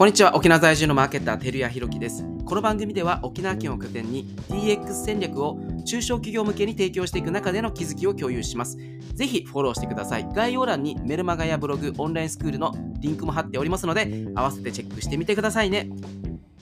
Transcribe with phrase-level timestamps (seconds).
[0.00, 0.34] こんにちは。
[0.34, 2.24] 沖縄在住のマーケッター照屋弘樹です。
[2.46, 8.78] この番組では沖縄県を拠点に DX 戦略を中小企業向けに提供していく中での気づきを共有します。
[9.12, 10.26] ぜひフォローしてください。
[10.32, 15.90] 概要欄にメルマガやブログオンラインスクールのリンクも貼っておりますので合わせてチェックしてみてくださいね。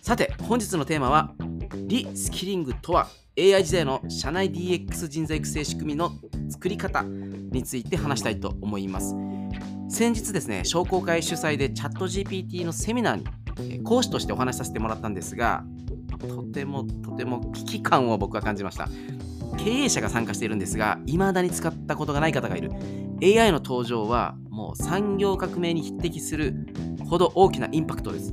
[0.03, 1.33] さて本日のテーマは
[1.87, 3.07] リスキリングとは
[3.39, 6.11] AI 時代の社内 DX 人材育成仕組みの
[6.49, 9.15] 作り方について話したいと思います。
[9.89, 15.65] 先日ですね、商工会主催でチャット GPT のセミナーに講師としてお話しさせてもらったんですが、
[16.21, 18.89] とてもとても危機感を僕は感じました。
[19.57, 22.71] 経営者が参加しているんですが、未だに使ったことがない方がいる。
[23.23, 26.55] AI の登場はもう産業革命に匹敵する
[27.09, 28.33] ほど大きなインパクトです。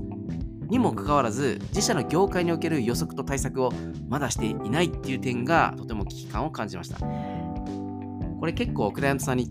[0.68, 3.72] にもかかわらず、自社の業界における予測と対策を
[4.10, 6.98] まだしていないっていう点がとても危機感を感じました。
[6.98, 9.50] これ結構クライアントさんに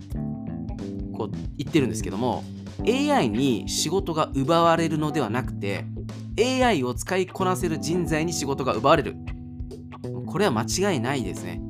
[1.15, 2.45] こう言ってるんですけども
[2.87, 5.85] AI に仕事が奪われるのではなくて
[6.39, 9.17] AI を使いこなせる人材に仕事が奪われる。
[10.27, 11.61] これは間違いないですね。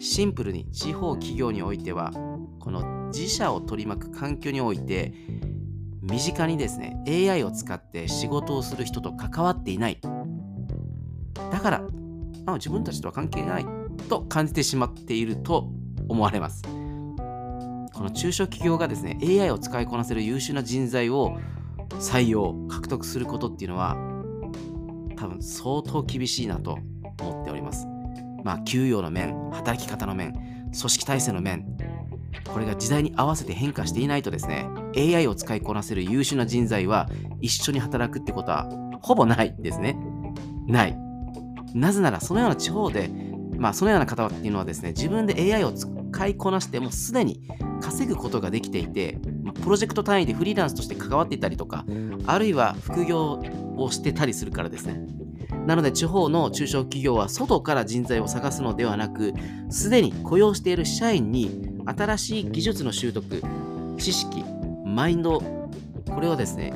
[0.00, 2.10] シンプルに地方企業においては
[2.58, 5.14] この自社を取り巻く環境において
[6.02, 10.00] 身近にですね AI を使って仕事をする人と関わっていない。
[11.52, 11.84] だから
[12.46, 13.66] あ自分たちとは関係ない
[14.08, 15.70] と感じてしまっていると
[16.08, 16.62] 思われます。
[17.94, 21.38] この中小企業がですね AI を使いこなせる優秀な人材を
[22.00, 23.96] 採用獲得することっていうのは
[25.16, 26.78] 多分相当厳しいなと
[27.20, 27.86] 思っております。
[28.42, 31.64] まあ給与の面働き方の面組織体制の面
[32.52, 37.08] これが時代に合わせて変化していないとですね AI を使いこなせる優秀な人材は
[37.40, 38.68] 一緒に働くってことは
[39.00, 39.96] ほぼないですね。
[40.66, 40.98] ない。
[41.74, 43.08] なぜならそのような地方で
[43.56, 45.88] まあそのような方っていうのはですね自分で AI を使
[46.26, 47.40] いこなしてもうすでに
[47.80, 49.18] 稼ぐことができていて、
[49.62, 51.84] プロジェクト単位でフリーランスとして関わっていたりとか、
[52.26, 53.42] あるいは副業
[53.76, 55.00] をしてたりするからですね。
[55.66, 59.32] なので地方の中小企業は外から人材を探すのではなく、
[59.70, 63.42] すでに雇用している社員に新しい技術の習得、
[63.98, 64.44] 知識、
[64.84, 66.72] マインド、これをですね、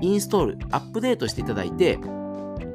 [0.00, 1.98] インストール、アップデートしていただいて、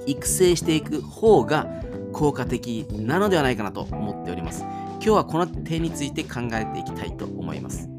[0.06, 1.67] 育成していく方が
[2.13, 4.63] 効果的なのではないかなと思っております。
[5.00, 7.90] 今日はこの点について考えていきたいと思います。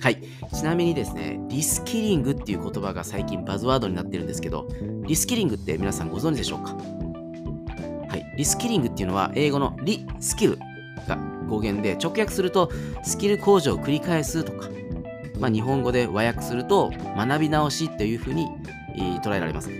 [0.00, 0.20] はい。
[0.52, 4.66] ちなみにですね、リスキリングっていう言葉が最近バズワードになってるんですけど、
[5.06, 6.74] リスキリングって皆さんご存知でしょうか？
[8.08, 8.34] はい。
[8.36, 10.58] リスキリングっていうのは英語のリスキル
[11.06, 11.16] が
[11.48, 12.70] 語源で直訳すると
[13.04, 14.68] スキル向上を繰り返すとか、
[15.38, 18.48] まあ、日本語で和訳すると学び直しというふうに
[19.22, 19.70] 捉えられます。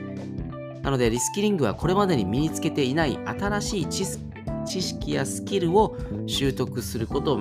[0.83, 4.23] なのでリスキリングはこれまでに身につけていない新しい知識
[4.65, 5.97] 知識やスキルを
[6.27, 7.39] 習得することを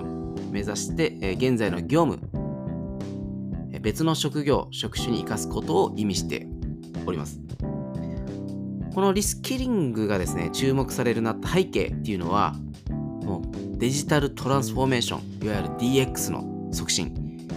[0.52, 2.20] 目指して、え現在の業務、
[3.82, 6.48] 別の職業、職種に生かすことを意味して
[7.06, 7.40] おります。
[8.94, 12.56] このリスキリングがですね、注目されるなった背景っていうのは、
[13.24, 17.48] もうデジタルトランスフォーメーション、いわゆる DX の促進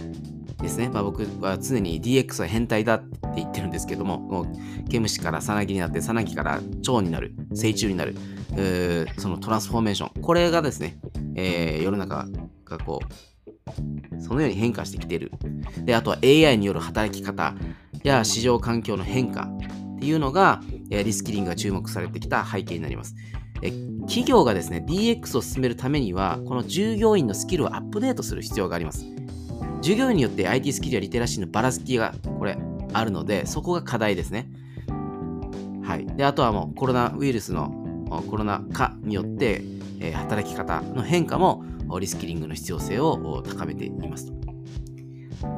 [0.63, 0.89] ですね。
[0.89, 3.03] まあ、僕は常に DX は変態だ
[3.35, 8.15] って言ってるんですけども、もう毛虫からさなぎになって、さなぎから蝶になる、成虫になる、
[9.19, 10.99] そのトランスフォーメーション、これがですね、
[11.35, 12.29] えー、世の中
[12.65, 15.33] がこう、そのように変化してきている。
[15.85, 17.55] で、あとは AI による働き方
[18.05, 19.51] や市場環境の変化
[19.97, 23.17] っていうのが、えリスキリングが注目されてきた背景になります。
[24.07, 29.05] 企業がですね、DX を進めるためには、この従業員のスキルをアップデートする必要があります。
[29.85, 32.57] 従業員によって IT スキルやリテラシーのばらつきがこれ
[32.95, 34.49] あるので、そこが課題ですね。
[35.83, 36.07] はい。
[36.17, 37.73] で、あとはもうコロナウイルスの
[38.31, 39.63] コロナ禍によって、
[40.01, 41.65] えー、働き方の変化も
[42.01, 44.35] リスキリングの必要性を高めていますと。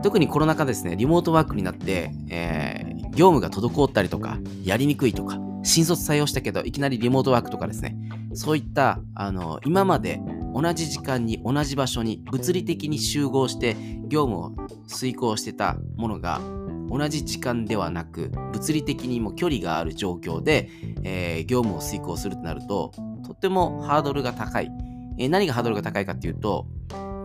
[0.02, 7.96] 特にコロナ禍ですね、リモートワークになって、えー、業務が滞ったりとか、やりにくいとか、新卒採用したけど、いきなりリモートワークとかですね、
[8.34, 10.20] そういった、あの、今まで
[10.54, 13.76] 同じ時間に同じ場所に物理的に集合して
[14.08, 14.52] 業務を
[14.86, 16.40] 遂行してたものが
[16.88, 20.70] 同じ時間ではなく物理的にも距離がある状況で、
[21.02, 22.92] えー、業務を遂行するとなると
[23.24, 24.70] とってもハードルが高い、
[25.18, 26.66] えー、何がハードルが高いかっていうと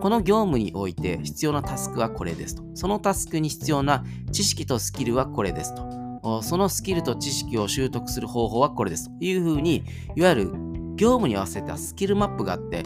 [0.02, 2.64] この業務において必要なタスクはこれですと。
[2.74, 6.42] そのタスクに必要な知識とスキルはこれですと。
[6.42, 9.12] そのスキルと知識を習得する方法はこれですと。
[9.24, 9.84] いうふうに
[10.16, 10.52] いわゆる
[10.96, 12.82] 業務に合わせたスキルマップがあって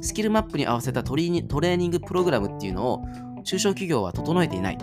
[0.00, 3.04] スキルマップに合わせたトレーニングプログラムっていうのを
[3.42, 4.78] 中小企業は整えていない。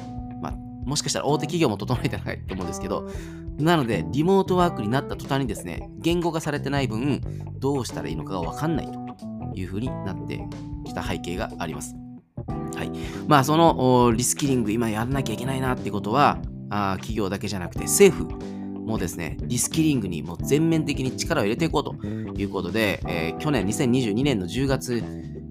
[0.87, 3.09] もしかしたら大手企業も整えてないと思うんですけど、
[3.59, 7.21] なので、リモートワークになった途端にですね、言語化されてない分、
[7.59, 8.93] どうしたらいいのかがわかんないと
[9.55, 10.41] いうふうになって
[10.85, 11.95] きた背景があります。
[12.75, 12.91] はい。
[13.27, 16.39] まあ、そのリスキリング、今やらなきゃいけないなってことは、
[16.69, 18.57] あ企業だけじゃなくて政府
[18.87, 25.03] もですね、リスキリングにも全面的に力を入れていこうということで、えー、去年2022年の10月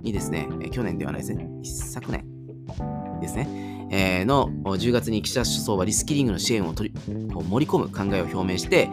[0.03, 2.25] にですね、去年ではないですね、一昨年
[3.21, 8.88] ですね、の10月に岸田首相はリスキリングの支援を取り盛り込む考えを表明して、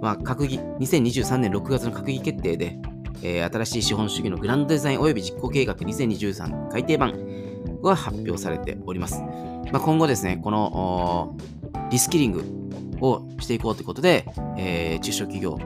[0.00, 2.78] まあ、閣議、2023年6月の閣議決定で、
[3.22, 7.14] えー、新しい資本主義のグランドデザイン及び実行計画2023改訂版
[7.82, 9.20] が発表されております。
[9.72, 11.36] まあ、今後ですね、この
[11.90, 12.44] リスキリング
[13.00, 14.26] をしていこうということで、
[14.56, 15.58] えー、中小企業、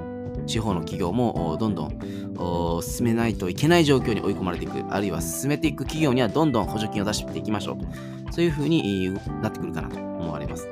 [0.49, 9.11] 地方の企業もどんどん進めないといけない状況に追い込まれていく、あるいは進めていく企業にはどんどん補助金を出していきましょうと、そういうふうに
[9.43, 10.69] なってくるかなと思われます。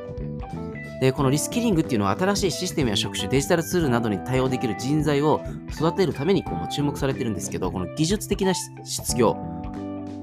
[1.01, 9.37] で、このリスキリングっていうのは新しいシステムや職種、デジタルツールなどに対応できる人材を育てるためにこう注目されてるんですけど、この技術的な失業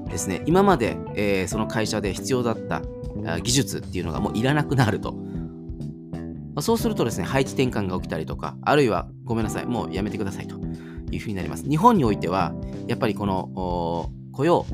[0.08, 2.82] ですね、今まで、えー、その会社で必要だった
[3.40, 5.14] 技術っていうのがもういらなくなると。
[6.54, 10.56] まあ、そうするとですね、配置転換が起きたりとか、あるいはごめんなさい、もうやめてくださいと
[11.10, 11.68] いうふうになります。
[11.68, 12.54] 日本においては、
[12.86, 14.66] やっぱりこの雇用、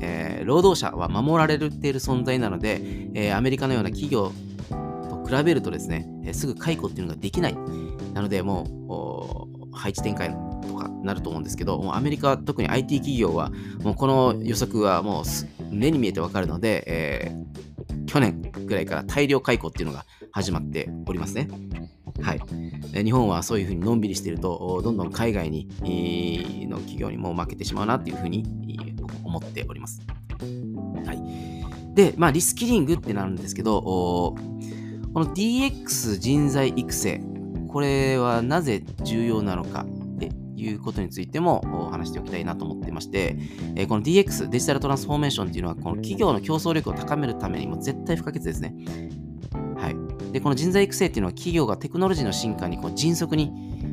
[0.00, 2.80] えー、労働者は守られている存在なので、
[3.14, 4.32] えー、アメリカのような企業
[5.08, 7.56] と比べるとですね、えすぐ解雇っていうのができない。
[8.14, 13.50] なので、もう、配置展開とかなると思うんですけど、もうアメリカ、特に IT 企業は、
[13.82, 17.75] もうこの予測はもう目に見えてわかるので、えー、
[18.06, 21.48] 去年ぐらいから大量解雇っていうのが始まっておりますね。
[22.20, 23.04] はい。
[23.04, 25.68] 日本はそういうふうにのんびりしていると、どんどん海外に
[26.68, 28.44] の企業にも負けてしまうなっていうふうに
[29.24, 30.00] 思っております。
[31.04, 31.94] はい。
[31.94, 34.36] で、まあ、リスキリングってなるんですけど、こ
[35.14, 37.20] の DX 人材育成、
[37.68, 39.86] これはなぜ重要なのか
[40.56, 43.36] いうことについても話しておきたいなと思ってまして、
[43.74, 48.74] えこの DX、デジタルトランスフォーメーションっていうのは、この企業の競争力を高めるためにも絶対不可欠ですね。
[49.76, 50.32] はい。
[50.32, 53.52] で、この人材育成っていうのは企業がテクノロジーの進化にこう迅速に、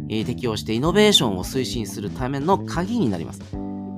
[0.09, 3.41] え適応してイノベーションを推進するための鍵になります。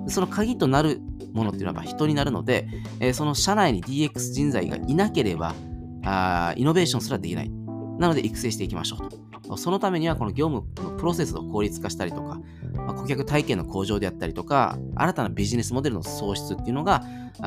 [0.07, 1.01] その鍵となる
[1.33, 2.68] ものっていうのは人になるので、
[3.00, 5.56] えその社内に DX 人材がいなければ、
[6.03, 7.51] あイノベーションすらできない。
[7.97, 9.25] なので育成していきましょうと。
[9.57, 12.39] そのためにはこの業務のプロセスを効率化したりとか、
[12.74, 17.03] まあ、顧客体験の向上であったりとか、新たなビジネスモデルの創出っていうのが、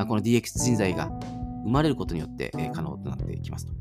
[0.07, 1.11] この DX 人材が
[1.63, 3.73] 生まれることによって可能となっていきますと。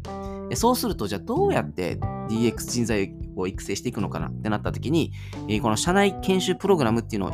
[0.56, 1.96] そうすると、じゃあどうやって
[2.28, 5.12] DX 人材を育成していくのかなってなった時に、
[5.62, 7.32] この社内研修プログラムっていうのを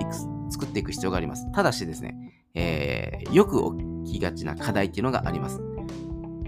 [0.50, 1.50] 作っていく必要があります。
[1.52, 5.60] ただしですね、えー、よく起きがちな課題っていうのがあります。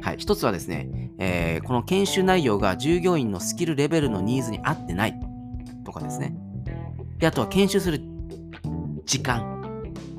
[0.07, 5.21] はい、一つはですね、えー、この研修内容が従業員のスキルレベルのニーズに合ってない
[5.85, 6.33] とかですね。
[7.19, 8.01] で、あとは研修する
[9.05, 9.61] 時間。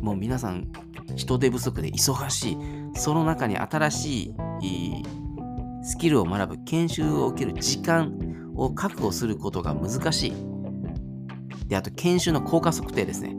[0.01, 0.68] もう皆さん、
[1.16, 2.57] 人手不足で忙しい。
[2.95, 5.04] その中に新しい
[5.84, 10.33] スキルを学ぶ、研修を受ける時間を確保することが難しい。
[11.69, 13.38] で、あと研修の効果測定ですね。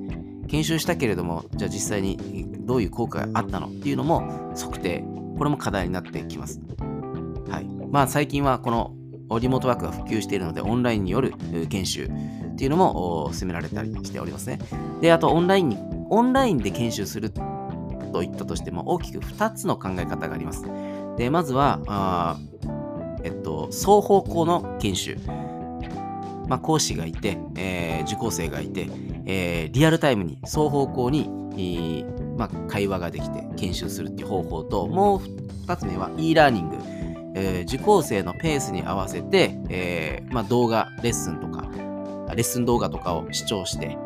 [0.49, 5.05] 研修したけれども、じゃあ実際にどういう効果があったのっていうのも測定
[5.39, 6.61] これも課題になってきます。
[7.49, 7.65] はい。
[7.91, 8.95] まあ最近はこの
[9.41, 11.35] リモートワークが普及しているので、オンラインによる
[11.69, 14.59] 研修っていうのも進められたりしておりますね。
[15.01, 15.79] で、あとオンラインに、
[16.11, 17.31] オンラインで研修する
[18.13, 20.65] といったとしても大きく2つの考え方があります。
[21.17, 22.39] で、まずは、あ
[23.23, 25.17] えっと、双方向の研修。
[26.49, 28.89] まあ、講師がいて、えー、受講生がいて、
[29.27, 35.19] えー、リアルタイムに双方向に、えーまあ、会話ができて研修するっていう方法と、もう
[35.67, 36.77] 2つ目は e ラーニング。
[37.35, 41.69] えー、受講生のペースに合わせて、えーまあ、動画、レッスンとか、
[42.35, 43.97] レッスン動画とかを視聴して、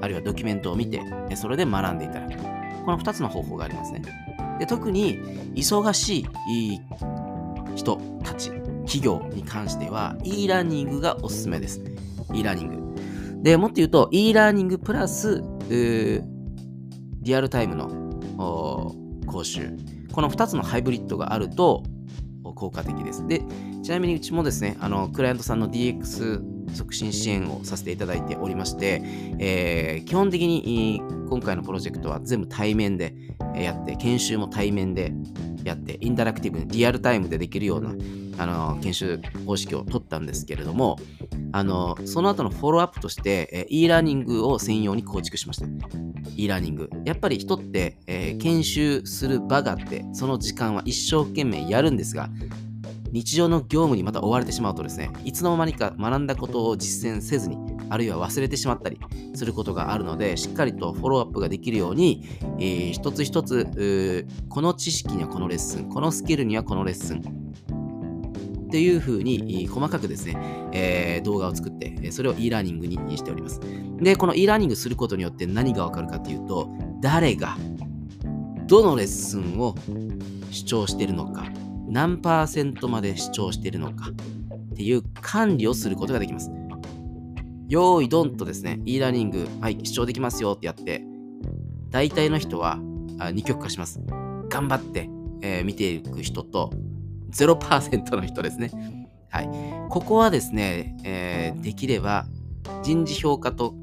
[0.00, 1.00] あるいはドキュメントを見て、
[1.36, 2.42] それで学んでいただく。
[2.84, 4.02] この2つの方法がありますね。
[4.58, 5.18] で特に
[5.54, 6.80] 忙しい
[7.74, 8.50] 人たち、
[8.84, 11.82] 企業に関しては e ラーニングがおすすめです。
[12.34, 13.42] e ラーニング。
[13.42, 15.42] で、もっと言うと e ラーニングプラス、
[17.26, 18.94] リアルタイムの
[19.26, 19.76] 講習、
[20.12, 21.82] この2つのハイブリッドがあると
[22.54, 23.26] 効果的です。
[23.26, 23.42] で、
[23.82, 29.02] ちなみにうちもですね、あのクライアントさんの DX 促進支援をさせていただいておりまして、
[29.40, 33.12] えー、基本的に今回のプロジェクトは全部対面で
[33.56, 35.12] やって、研修も対面で
[35.64, 37.92] やって、インタラクティブにリアルタイムでできるような
[38.38, 40.96] あの研修方式を取ったんですけれども、
[41.56, 45.66] あのその後のフォローアップとして、え e ラーニングを専用に構築しました。
[46.36, 46.90] e ラーニング。
[47.06, 52.28] やっぱり人って、えー、研修する場があって、その時間は一生懸命やるんですが、
[53.10, 57.56] 日常の業務にまた追われてしまうとですね、いつの間にか学んだことを実践せずに、
[57.88, 59.00] あるいは忘れてしまったり
[59.34, 67.45] することがあるので、しっかりとフォローアップができるように、えー、一つ一つ、この知識にはこのレッスン、このスキルにはこのレッスン、
[68.76, 70.36] っていうふうに細かくですね、
[70.74, 73.58] えー、動画を作って、それを e ラーニングにしております。
[74.02, 76.68] で、この e ラーニングすることによって何がわかるかっていうと、
[77.00, 77.56] 誰が
[78.66, 79.74] どのレッスンを
[80.50, 81.46] 主張しているのか、
[81.88, 86.50] 何パーセントまで主張しているのかっていう管理をすることができます。
[87.70, 91.02] 用意ドンとですね、e ラーニング、はい、主張できますよってやって、
[91.88, 92.76] 大体の人は
[93.16, 94.02] 2極化します。
[94.50, 95.08] 頑張って、
[95.40, 96.70] えー、見ていく人と、
[97.30, 98.70] 0%の人ですね。
[99.30, 99.48] はい。
[99.90, 102.26] ここはですね、えー、できれば
[102.82, 103.74] 人事評価と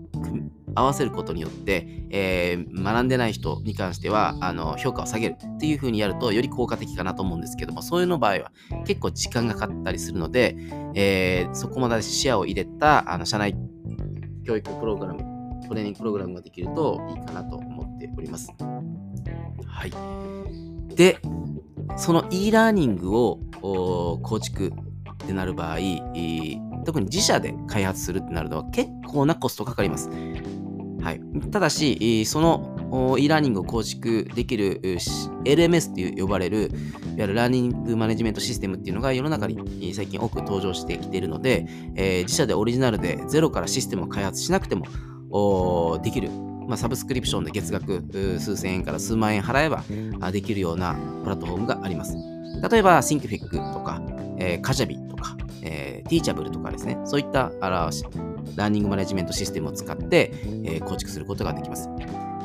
[0.76, 8.52] 合わせることによって、えー、学んでない人に関してはあの評価を下げるっていう風にやるとより効果的かなと思うんですけどもそういうの場合は
[8.86, 10.56] 結構時間がかかったりするので、
[10.96, 13.56] えー、そこまで視野を入れたあの社内
[14.46, 15.34] 教育プログラム
[15.68, 18.52] トレーニングプログラムができるといいかなと思っております。
[19.66, 20.96] はい。
[20.96, 21.20] で、
[21.96, 24.74] その e ラーニングを構築
[25.24, 25.78] ってなる場合、
[26.86, 30.10] 特に自社で開発するってなるのは結構なコストかかります。
[31.02, 31.22] はい、
[31.52, 36.70] ただし、その e ラーニングを構築できる LMS っていう呼ばれる、いわ
[37.18, 46.30] ゆるラーニングマネジメントシステムっていうのが世の中に最近多く登場してきているので、え、自社でオリジナルでゼロからシステムを開発しなくてもできる
[46.74, 48.02] まあ、サブスクリプションで月額
[48.40, 49.84] 数千円から数万円払えば
[50.32, 52.18] できるようなプラットフォームがあります。
[52.68, 54.02] 例えば、 Thinkific とか、
[54.40, 57.92] えー、 Kajabi とか、えー、 Teachable とかですね、そういったあら
[58.56, 61.88] ラーニングマネジメントシステムを使って、えー、構築することができます。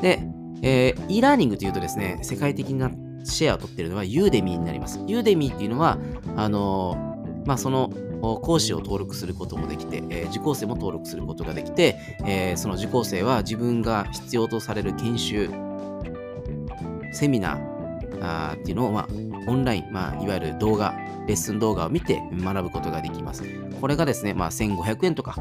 [0.03, 0.19] で、
[0.61, 2.91] えー、e ラーニングというとですね、世界的な
[3.23, 4.99] シェアを取っているのはユーデミーになります。
[5.07, 5.97] ユーデミーっていうのは、
[6.35, 7.89] あのー、まあ、その
[8.21, 15.49] 講師を登録することもできて、えー、受講生も登録することができて、えー、その受講生は自分が必要とされる研修、
[17.13, 17.79] セミナー
[18.21, 19.07] あーっていうのを、まあ、
[19.47, 20.93] オンライン、まあ、いわゆる動画、
[21.27, 23.43] レッスン動画を見て学ぶことができます。
[23.79, 25.35] これがですね、まあ、1500円とか、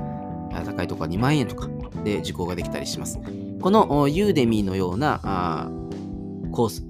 [0.64, 1.68] 高いところは2万円とか
[2.04, 3.18] で受講ができたりします。
[3.60, 5.70] このユーデミーのようなあ
[6.52, 6.84] コース、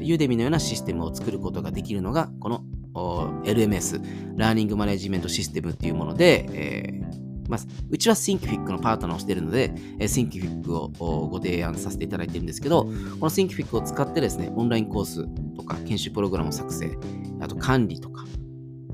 [0.00, 2.62] ユーデミーのようなシステムを作ることができるのが、この
[2.94, 4.00] LMS、
[4.36, 7.60] ラーニングマネジメントシステムっていうもので、えーまあ、
[7.90, 16.96] うちは Thinkific のパートナーをしているので、えー、Thinkific をご提案させていただいているんですけど、この Thinkific を使ってですね、オンラインコースとか研修プログラムを作成、
[17.40, 18.24] あと管理とか、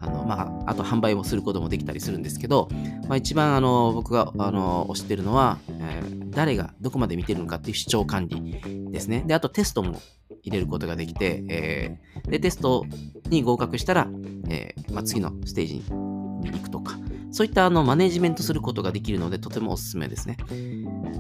[0.01, 2.69] あのまあ、あと販売もすることもできたりするんですけど、
[3.09, 9.25] まあ、一番あの僕があの推してるのは、えー、誰がどこまで見てるのかっていう視聴管理ですね。
[9.27, 10.01] で、あとテストも
[10.43, 12.85] 入れることができて、えー、でテスト
[13.29, 14.09] に合格したら、
[14.49, 16.99] えーまあ、次のステージに行くとか、
[17.31, 20.37] そういったあのマネジメントすることができるので、とてもおすすめですね。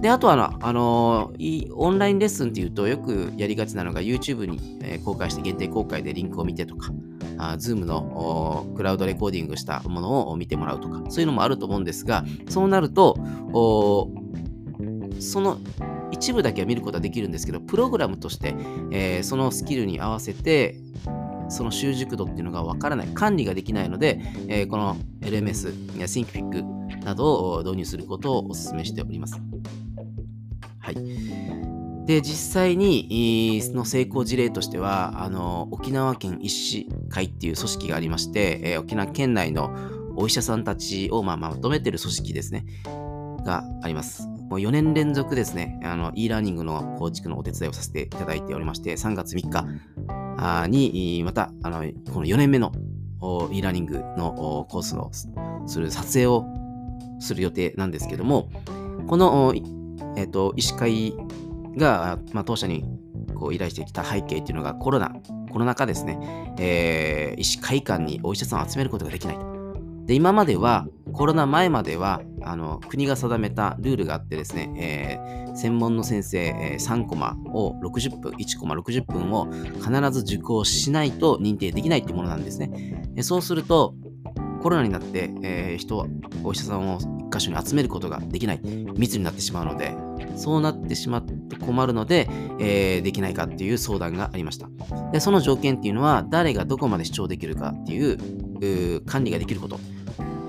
[0.01, 1.33] で、あとはあの、あの
[1.75, 6.91] オンラインレッスンっていうと、よくやりがちなのが YouTube に、えー、公開して限定公開でリンクを見てとか、
[7.39, 13.17] あ Zoom のクラウドレコーディングしたものを見てもらうとか、そういうのもあると思うんですが、そうなると、
[15.21, 15.59] その
[16.21, 18.55] 一部だけは見ることはできるんですけど、プログラムとして、
[18.91, 20.77] えー、そのスキルに合わせて、
[21.49, 29.41] その習熟度っていうのがわからない、管理ができないので、えー、この LMS や ThinkFic などを導入することをお勧めしております。
[30.79, 30.95] はい。
[32.05, 39.75] で、実際に、の成功事例としては、あの、沖縄県医師会っていう組織がありまして、えー、沖縄県内の
[40.17, 42.67] お医者さんたちを、まあ、まとめてる組織ですね、
[43.43, 44.30] があります。
[44.51, 52.73] もう4年連続ですね、あの、e ラーニングの構築のお手伝いをさせていただいておりまして、3月3日に、また、あの、この4年目の
[53.53, 55.13] e ラーニングのコースを
[55.67, 56.47] する撮影を
[57.21, 58.51] する予定なんですけども、
[59.07, 59.55] この、
[60.17, 61.15] えっ、ー、と、医師会
[61.77, 62.85] が、まあ、当社に
[63.37, 65.15] こう依頼してきた背景っていうのがコロナ、
[65.53, 69.60] コロナ禍ですね、えー、医師会館にお医者さんを集めることができないと。
[70.11, 83.13] で、今までは、コロナ前までは、あの国が定めたルールがあってですね、えー、専門の先生、えー、3コマを60分、1コマ60分を必ず受講しないと認定できないっていうものなんですね。
[83.21, 83.95] そうすると、
[84.61, 86.05] コロナになって、えー、人、
[86.43, 88.61] お医者さんを一箇所に集めることができない、
[88.97, 89.95] 密になってしまうので、
[90.35, 94.69] そうなってしまって困るので、えー、できないかっていう相談がありました。
[95.13, 99.79] で、その条件っていうのは、誰がどこまで主張できるかっていう管理ができること。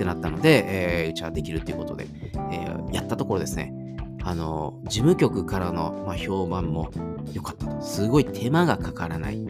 [0.01, 2.08] ってなったので、えー、うちはできるっていうことで、
[2.51, 3.72] えー、やったところですね、
[4.24, 6.89] あの、事務局からの、まあ、評判も
[7.34, 7.81] 良かったと。
[7.81, 9.46] すごい手間がかからない。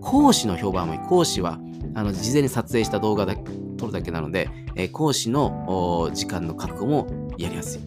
[0.00, 1.00] 講師の評判もいい。
[1.00, 1.60] 講師は、
[1.94, 3.36] あの、事前に撮影した動画だ
[3.76, 7.06] 撮るだけなので、えー、講師の時間の確保も
[7.38, 7.80] やりやすい。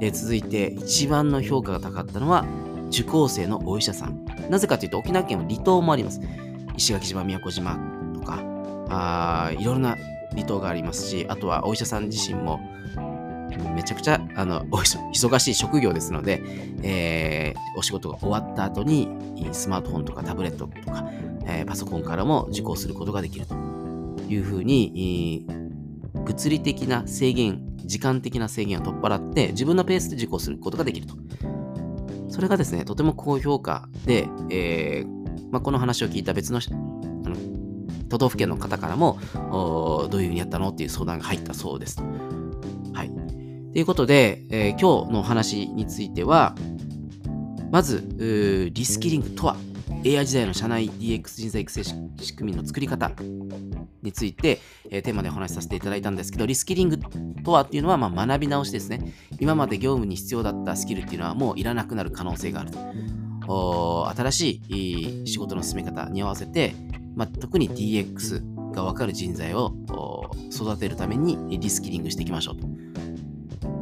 [0.00, 2.44] え続いて、一番の評価が高かったのは、
[2.88, 4.24] 受講生のお医者さん。
[4.50, 6.20] なぜかというと、沖縄県は離島もあります。
[6.76, 7.78] 石垣島、宮古島
[8.14, 8.42] とか、
[8.88, 9.96] あいろいろな
[10.32, 12.60] 離島がありますし、あとはお医者さん自身も、
[13.74, 16.42] めちゃくちゃあの 忙しい職業ですので、
[16.82, 19.08] えー、お仕事が終わった後に
[19.52, 21.10] スマートフォンとかタブレットとか、
[21.46, 23.54] えー、パソコンからも受講することができると
[24.28, 25.46] いうふうに、
[26.14, 31.14] 物理的な制限、時間的な制限を取っ払って自分のペースで受講することができると。
[32.28, 37.01] それがですね、とても高評価で、えーまあ、この話を聞いた別のあの
[38.12, 41.98] 都道府県の方からもどういうふうにやったのっていう相談が入ったそうです。
[42.92, 43.10] はい。
[43.72, 46.54] ということで、えー、今日のお話については、
[47.70, 49.56] まず、リスキリングとは
[50.04, 53.12] AI 時代の社内 DX 人材育成仕組みの作り方
[54.02, 56.98] について、えー、テーマでお話しさせていただいたんですけど、リスキリング
[57.42, 59.14] とはっていうのは、まあ、学び直しですね。
[59.40, 62.78] 今まで業務に必要だったスキルっていうのはもういらなくなる可能性があると。
[64.14, 66.74] 新しい仕事の進め方に合わせて、
[67.14, 69.74] まあ、特に DX が分かる人材を
[70.50, 72.66] 育てるためにリスキリングしていきましょうと。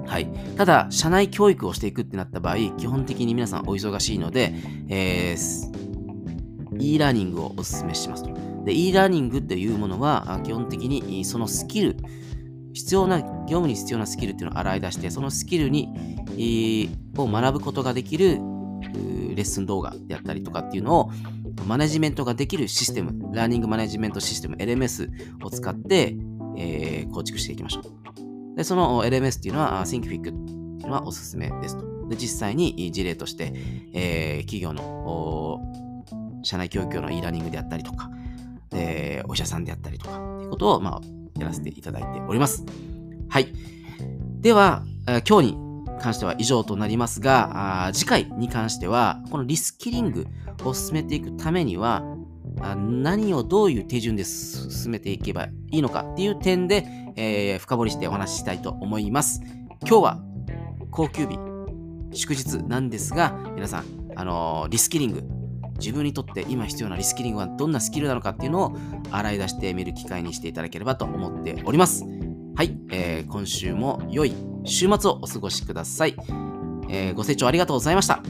[0.06, 0.26] はい。
[0.56, 4.54] ただ、社内教育をしていくってなった場合、基本的に皆さんお忙しいので、
[4.88, 8.30] えー、e ラーニングをお勧めしますと。
[8.64, 11.96] で、e ラーニングっていうものは、基本的にそのスキル、
[12.72, 15.88] 必要な、業務に必要なスキルっていうのを洗い出して、そのスキルに、
[16.32, 18.40] えー、を学ぶことができる
[19.34, 21.10] レッスン動画であったりとかっていうのを、
[21.66, 25.10] マネジメントができるシステム、ラーニングマネジメントシステム、LMS
[25.44, 26.16] を使って、
[26.56, 28.56] えー、構築していきましょう。
[28.56, 32.08] で、その LMS っていうのは、ThinkFic っていうのはおすすめですと。
[32.08, 33.52] で、実際に事例として、
[33.92, 35.60] えー、企業の
[36.42, 38.10] 社内教育用の e ラーニングであったりとか、
[38.72, 41.00] え、お医者さんであったりとか、っていうことを、まあ、
[41.38, 42.64] やらせていただいております。
[43.28, 43.52] はい。
[44.40, 44.84] では、
[45.28, 45.69] 今日に
[46.00, 50.26] 関しては以上となりますが、次回に関しては、このリスキリング
[50.64, 52.02] を進めていくためには、
[52.76, 56.86] 何をどういう手順で進めていけばいいのかっていう点で、
[57.16, 59.40] えー、深掘りしてお話ししたいと思います。
[59.82, 60.22] 今日は
[60.90, 61.38] 高級日、
[62.12, 63.84] 祝日なんですが、皆さん、
[64.16, 65.22] あのー、リスキリング、
[65.78, 68.76] 自分にとって今必要なリスキリングはどんなスキルなのかっていうのを
[69.10, 72.04] 洗い出してみる機会にしていただければと思っております。
[72.54, 74.34] はい、えー、今週も良い
[74.64, 76.16] 週末をお過ごしください。
[76.90, 78.22] えー、ご清聴ありがとうございました。